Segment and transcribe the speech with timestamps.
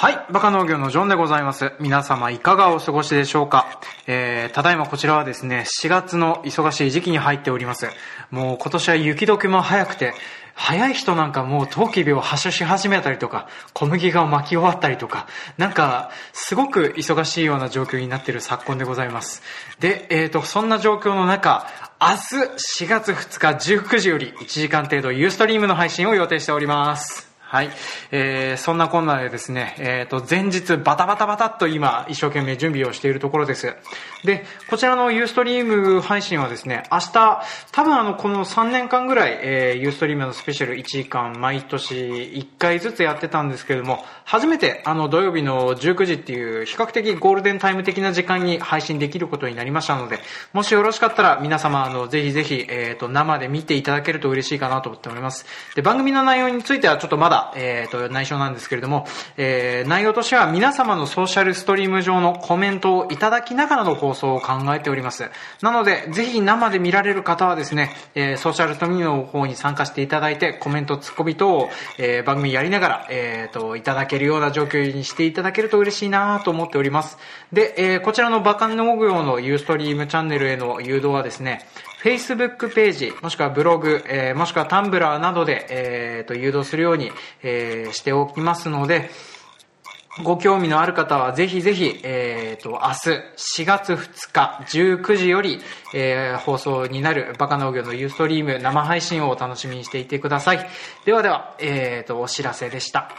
[0.00, 1.72] はい、バカ農業のジョンでございます。
[1.80, 3.80] 皆様いかがお過ごしでしょうか？
[4.06, 7.88] えー、ただいまこちらはですね、4月の忙しい時期に入っております。
[8.30, 10.14] もう今年は雪解けも早くて、
[10.54, 15.26] 早い人なんかもう冬季病を発症し始めたりとか、小麦が巻き終わったりとか、
[15.56, 19.42] なんか、すごく忙しいような状況になっている昨今でございます。
[19.80, 21.66] で、えーと、そんな状況の中、
[22.00, 27.27] 明日4月2日19時より1時間程度ユーストリームの配信を予定しております。
[27.50, 27.70] はい。
[28.10, 33.74] えー、そんなこんなでですね、えっ、と、前日バタバタバタっと今、一生懸命準備をしているところです。
[34.22, 37.42] で、こちらのユーストリーム配信はですね、明日、
[37.72, 50.18] 多分あの、この3年間ぐらい、えー、ユーストリームのスペシャル1時間、毎年1回ずつやってたんですけれども、初めてあの、土曜日の19時っていう、比較的ゴールデンタイム的な時間に配信できることになりましたので、
[50.52, 55.46] もしよろしかったら皆様、あの、ぜひぜひ、えっ、と、生で見ていただけると嬉しいかなと思っております。
[55.74, 65.30] で、番組の内容についてはちょっとまだ、えっ、と、内緒なんですけれども、えー、内容としては皆様のソーシャルストリーム上のコメントをいただきながらの放送を考えております。
[65.62, 77.18] なので、ぜひ生で見られる方はですね、えー、ソーシャルストリームの方に参加していただいて、コメント、ツッコミ等を、えー、番組やりながら、えっ、と、いただけるような状況にしていただけると嬉しいなと思っております。
[77.52, 81.66] で、えー、こちらのバカン農業のユーストリームチャンネルへの誘導はですね、
[82.02, 87.10] Facebook ページ、もしくはブログ、えー、もしくはタンブラーなどで、えー、と誘導するように、
[87.42, 89.10] えー、しておきますので、
[90.24, 95.60] ご興味のある方はぜひぜひ、えっ、と、明日4月2日19時より、
[95.94, 100.66] えー、放送になるバカ農業のユーストリーム生配信をお楽しみにしていてください。
[101.04, 103.10] ではでは、えっ、と、お知らせでした。